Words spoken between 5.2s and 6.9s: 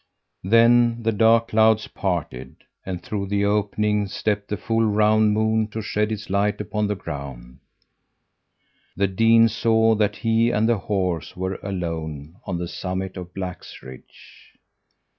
moon to shed its light upon